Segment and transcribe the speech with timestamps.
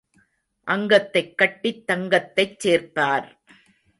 [0.63, 3.27] அங்கத்தைக் கட்டித் தங்கத்தைச் சேர்ப்பார்.